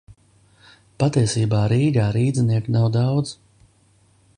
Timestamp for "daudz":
2.97-3.39